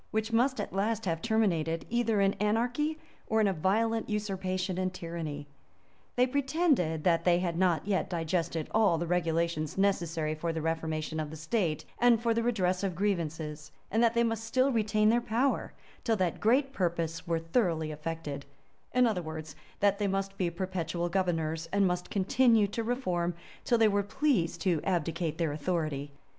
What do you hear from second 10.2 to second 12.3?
for the reformation of the state, and